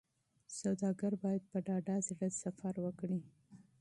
[0.59, 3.21] سوداګر باید په ډاډه زړه سفر وکړي.